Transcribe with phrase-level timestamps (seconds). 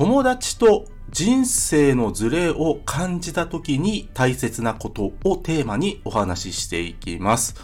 [0.00, 7.54] 友達と人生のズレを感じた時に大切なことをテーマにお話ししていきます。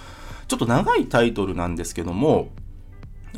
[0.47, 2.49] ちょっと長いタイトルなんですけども、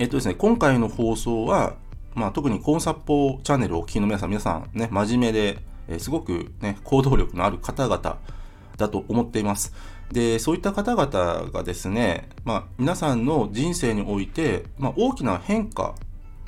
[0.00, 1.76] えっとですね、今回の放送は、
[2.16, 8.18] まあ特にコンサポチャンネルをお聞きの皆さん、皆さんね、真面目で、えすごくね、行動力のある方々
[8.78, 9.72] だと思っています。
[10.10, 15.94] で、そういった方々がですね、まあ皆さんの人生において、まあ大きな変化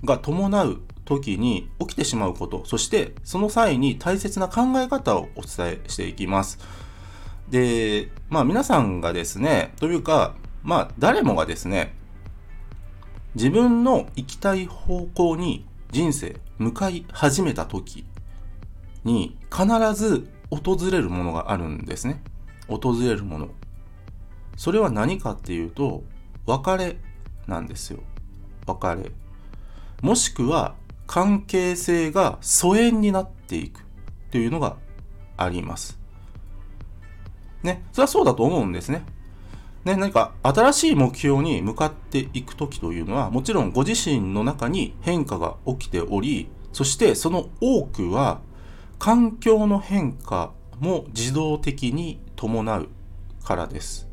[0.02, 6.58] が伴う時に起きてしまうこと、そしてその際に大切な考え方をお伝えしていきます。
[7.50, 11.94] で、まあ皆さんがですね、というか、まあ誰もがですね、
[13.34, 18.04] 自分の行きたい方向に人生向かい始めた時
[19.04, 22.22] に必ず訪れるものがあるんですね。
[22.68, 23.48] 訪れるもの。
[24.56, 26.04] それは何かっていうと、
[26.46, 26.98] 別れ
[27.48, 28.00] なんですよ。
[28.66, 29.10] 別れ。
[30.02, 30.76] もしくは
[31.10, 33.84] 関係性が疎遠になっていく
[34.30, 34.76] というのが
[35.36, 35.98] あります。
[37.64, 39.04] ね、それはそうだと思うんですね。
[39.84, 48.40] ね、何か新しい目標に向かっていくときというのは、もちろんご自身の中に変化が起きており、そしてその多くは
[49.00, 52.88] 環境の変化も自動的に伴う
[53.42, 54.08] からです。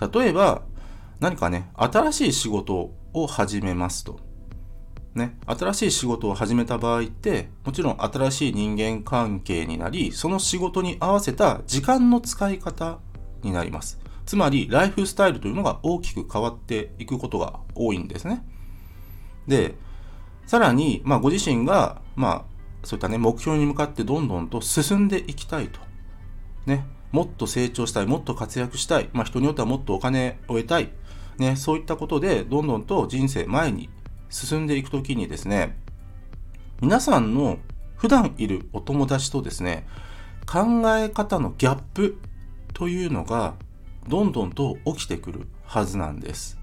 [0.00, 0.62] 例えば、
[1.20, 4.26] 何かね、新しい仕事を始めますと。
[5.14, 12.98] ね、新しい仕事を始めた場合って、もちろん新しい人間関係になり、その仕事に合わせた時間の使い方
[13.42, 13.98] になります。
[14.26, 18.44] つまり、ライフスタイルというのが大きく変わっていくことが多いんですね。
[19.46, 19.74] で、
[20.46, 25.80] さらに、まあ、ご自身が、まあ、そういったね、目標に向かってどんどんと進んでいきたいと。
[26.66, 30.90] ね、もっと成長したい、もっと活躍したい、まあ、人によってはもっとお金を得たい。
[31.38, 33.88] ね、そういったことで、どんどんと人生前に
[34.30, 35.78] 進んでいくときにですね、
[36.80, 37.58] 皆さんの
[37.96, 39.86] 普段いるお友達とですね、
[40.46, 42.18] 考え方のギャップ
[42.72, 43.54] というのが
[44.08, 46.58] どんどんと起きてくるはずなんです。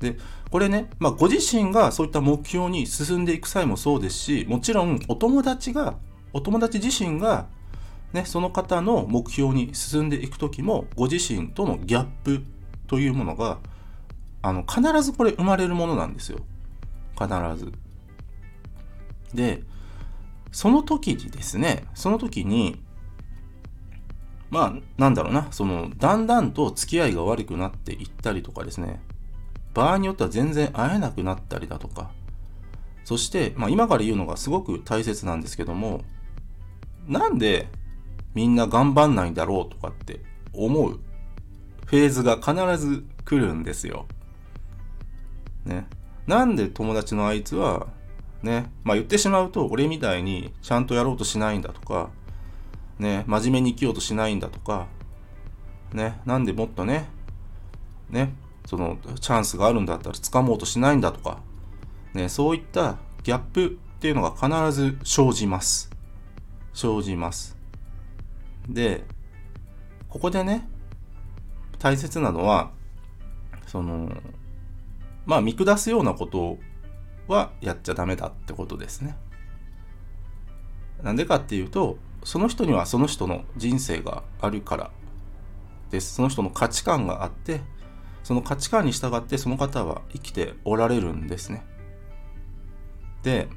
[0.00, 0.16] で、
[0.50, 5.96] これね、まあ、ご自身がそういった目標に進んでいく際もそうですし、もちろんお友達が、
[6.32, 7.46] お友達自身が、
[8.12, 12.42] ね、その方の目標に進んでいくときも、ご自身とのギャップ
[12.86, 13.58] というものが、
[14.44, 16.40] あの、必ずこれ生まれるものなんですよ。
[17.18, 17.72] 必ず。
[19.32, 19.62] で、
[20.52, 22.78] その時にですね、その時に、
[24.50, 29.00] まあ、なんだろうな、その、だんだんと付き合いが悪くなっていったりとかですね、
[29.72, 32.10] 場合によっては全然会えなくなったりだとか、
[33.04, 36.02] そして、まあ今から言うのがすごく大切なんですけども、
[37.08, 37.68] なんで
[38.34, 40.20] みんな頑張んないんだろうとかって
[40.52, 41.00] 思う
[41.86, 44.06] フェーズが必ず来るんですよ。
[45.64, 45.86] ね。
[46.26, 47.86] なんで友達のあいつは、
[48.42, 52.10] ね、まあ言ってしまうと、俺みたいにちゃんとやろうとしないんだとか、
[52.98, 54.86] ね、真面目に生きようとしないんだとか、
[55.92, 57.08] ね、なんでもっとね、
[58.10, 58.34] ね、
[58.66, 61.38] そのチャンスがあるんだったら掴もうとしないんだとか、
[62.12, 63.70] ね、そういったギャップっ
[64.00, 65.90] ていうのが必ず生じます。
[66.72, 67.56] 生じます。
[68.68, 69.04] で、
[70.08, 70.68] ここでね、
[71.78, 72.70] 大切なのは、
[73.66, 74.10] その、
[75.26, 76.58] まあ見下すようなこと
[77.28, 79.16] はやっちゃダメだってことですね。
[81.02, 84.90] なんでかっていうと、その人にはその人の人生があるから
[85.90, 86.14] です。
[86.14, 87.60] その人の価値観があって、
[88.22, 91.64] その価値観に従ってその方は生きておられるんですね。
[93.22, 93.48] で、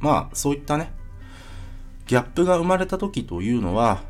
[0.00, 0.92] まあそういったね、
[2.06, 4.02] ギャップが生まれた時というのは、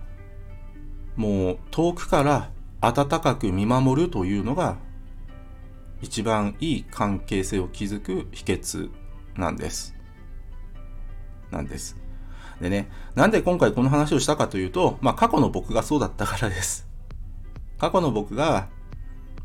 [1.16, 2.50] もう遠くから
[2.80, 4.76] 温かく見守るというのが
[6.02, 8.90] 一番いい関係性を築く秘訣
[9.36, 9.94] なんです。
[11.50, 11.96] なんです。
[12.60, 16.86] でね、なんで今回この話をしたかというと、まあ過去の僕がそうだったからです。
[17.78, 18.68] 過去の僕が、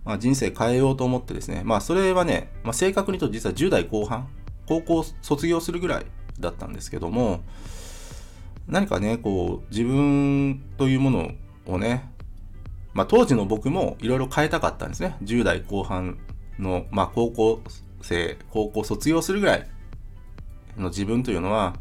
[0.05, 4.27] まあ、人生変えようと思ってですね、まあそれはね、まあ、正確に言うと実は10代後半、
[4.67, 6.05] 高校卒業するぐらい
[6.39, 7.41] だったんですけども、
[8.67, 11.31] 何かね、こう自分というもの
[11.65, 12.09] をね、
[12.93, 15.17] まあ当時の僕もいろいろ変えたかったんですね。
[15.23, 16.17] 10代後半
[16.61, 17.61] の、まあ高校
[18.01, 19.67] 生、高校卒業するぐらい
[20.77, 21.75] の自分というのは、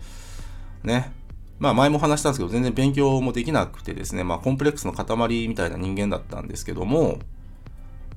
[0.83, 1.13] ね、
[1.59, 7.19] まあ前も話したんですけど、全然勉強もできなくてですね、まあコンプレックスの塊みたいな人間だったんですけども、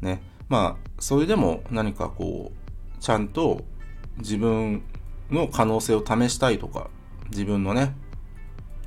[0.01, 3.63] ね、まあそれでも何かこう、ちゃんと
[4.17, 4.83] 自分
[5.29, 6.89] の可能性を試したいとか、
[7.29, 7.95] 自分のね、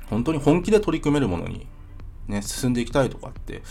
[0.09, 1.67] 本当に本気で取り組めるものに
[2.27, 3.61] ね、進んでいきたいとかって、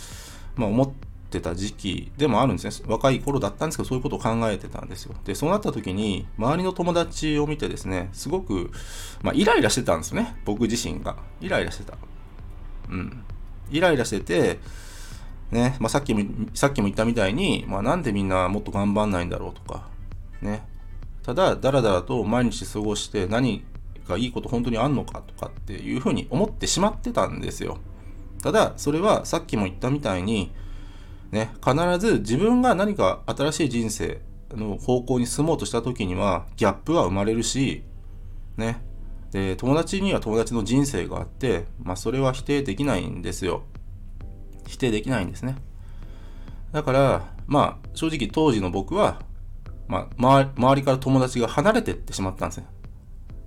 [0.55, 0.91] まあ思っ
[1.29, 2.85] てた時期でもあるんですね。
[2.87, 5.15] 若い頃だったんですけど、そういうことを考えてたんですよ。
[5.25, 8.71] で、そうなった時に、周りの友達を見てですね、すごく、
[9.21, 10.37] まあイライラしてたんですよね。
[10.45, 11.17] 僕自身が。
[11.41, 11.97] イライラしてた。
[12.89, 13.23] うん。
[13.69, 14.59] イライラしてて、
[15.51, 19.87] ね、まあさっきも、さっきも言ったみたいに、まあなんでみんなもっと頑張んないんだろうとか、
[20.41, 20.65] ね。
[21.23, 23.65] ただ、だらだらと毎日過ごして何
[24.07, 27.79] がいいこと本当にあんのかとかっていうふうに思ってしまってたんですよ。
[28.41, 30.51] ただ、それはさっきも言ったみたいに、
[31.31, 34.21] ね、必ず自分が何か新しい人生
[34.51, 37.83] の方向に進もうとした時には、ギャップは生まれるし、
[38.55, 38.81] ね、
[39.31, 43.63] で、友達には友達の人生があって、まあ、それは否定できないんですよ。
[44.67, 45.55] 否定できないんですね。
[46.71, 49.21] だから、まあ、正直当時の僕は、
[49.87, 52.67] まあ、周りから友達が離れてってしまったんですね。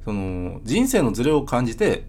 [0.04, 2.06] その、人生のズレを感じて、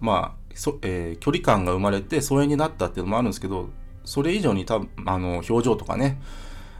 [0.00, 3.70] まあ、そえー、距離感が生まれて疎遠になったっていうのもあるんですけど、
[4.04, 6.20] それ以上に多分、あの、表情とかね、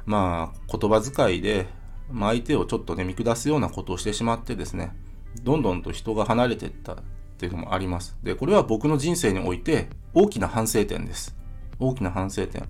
[0.06, 1.66] まあ、言葉遣いで、
[2.10, 4.94] まあ、相手をちょっとね、見下すようなことをしてしまってですね、
[5.42, 6.96] どんどんと人が離れていったっ
[7.38, 8.16] ていうのもあります。
[8.22, 11.34] で、これは僕の人生において大きな反省点です。
[11.78, 12.68] 大きな反省点。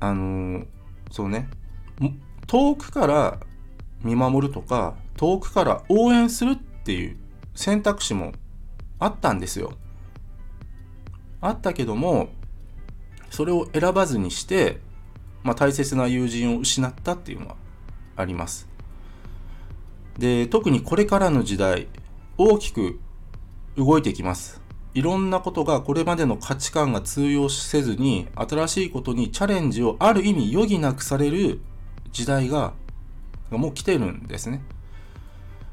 [0.00, 0.66] あのー、
[1.10, 1.48] そうね、
[2.46, 3.38] 遠くから
[4.02, 7.16] 見守るとか、遠くから応援するっていう
[7.54, 8.32] 選択肢も
[8.98, 9.72] あったんですよ。
[11.40, 12.28] あったけども、
[13.34, 14.78] それを選ばずにして、
[15.42, 17.56] まあ、大切な友人を失ったっていうのは
[18.14, 18.68] あります。
[20.16, 21.88] で、特にこれからの時代、
[22.38, 23.00] 大きく
[23.76, 24.62] 動いてきます。
[24.94, 31.58] いろんなことがこれまでの価値観が通用せずに、新しいことにチャレンジをある意味余儀なくされる
[32.12, 32.72] 時代が
[33.50, 34.62] もう来てるんですね。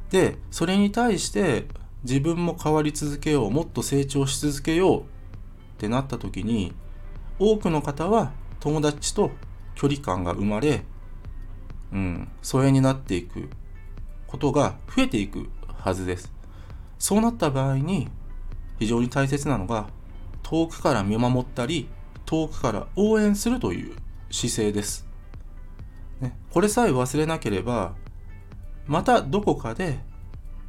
[0.09, 1.67] で、それに対して
[2.03, 5.03] 自分も変わり続けようもっと成長し続けようっ
[5.77, 6.73] てなった時に
[7.43, 9.31] 多くの方は友達と
[9.73, 10.83] 距離感が生まれ、
[11.91, 13.49] うん、疎遠になっていく
[14.27, 16.31] ことが増えていくはずです。
[16.99, 18.09] そうなった場合に
[18.77, 19.87] 非常に大切なのが
[20.43, 21.89] 遠くから見守ったり
[22.27, 23.95] 遠くから応援するという
[24.29, 25.07] 姿勢です。
[26.19, 27.95] ね、これさえ忘れなければ
[28.85, 29.97] またどこかで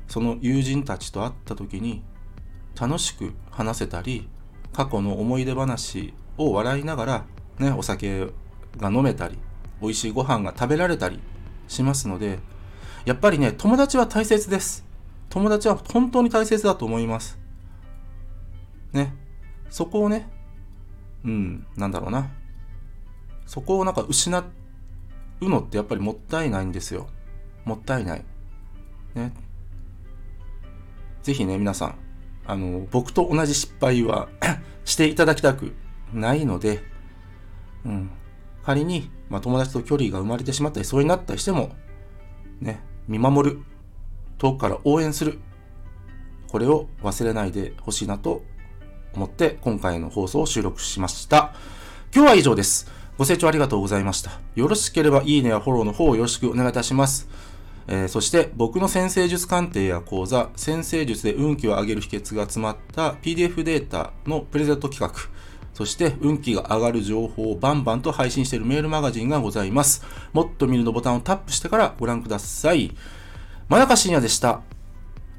[0.09, 2.03] その友人たちと会った時に
[2.81, 4.27] 楽しく話せたり
[4.73, 7.25] 過去の思い出話を笑いながら、
[7.59, 8.29] ね、お酒
[8.79, 9.39] が飲めたり
[9.81, 11.21] 美味しいご飯が食べられたり
[11.69, 12.39] しますので
[13.05, 14.85] やっぱりね友達は大切です。
[15.29, 17.39] 友達は本当に大切だと思います。
[18.93, 19.15] ね。
[19.71, 20.29] そこをね
[21.25, 22.31] うんなんだろうな。
[23.47, 24.37] そこをなんか失
[25.41, 27.09] うのってやっぱりもったいないんですよ。
[27.65, 28.25] もったいない。
[29.15, 29.33] ね。
[31.23, 31.95] ぜひね、皆さん、
[32.47, 34.29] あの、僕と同じ失敗は
[34.85, 35.75] していただきたく
[36.13, 36.83] ないので、
[37.85, 38.11] うん、
[38.65, 41.75] 仮に、まあ、友達と距離が生まれてしまったり、そうになったりしても、
[42.61, 43.63] ね、見守る、
[44.39, 45.39] 遠くから応援する、
[46.49, 48.43] これを忘れないでほしいなと
[49.15, 51.55] 思って今回の放送を収録しました。
[52.15, 52.91] 今日は以上です。
[53.19, 54.33] ご清聴ありがとうございました。
[54.55, 57.29] よろしければいいねやフォローの方をよろしくお願いいたします。
[57.89, 65.21] えー、そして僕の先生術鑑定や講座、先生術で運気を上げる秘訣が詰まった PDF データのプレゼント企画、
[65.83, 70.05] そして運気が上がる情報をバンバンと配信しているメールマガジンがございます。
[70.33, 72.95] もっと見るのボタンをタップしてからご覧ください。
[73.69, 74.61] 真中深也でした。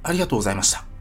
[0.04, 0.93] ありがとうございました。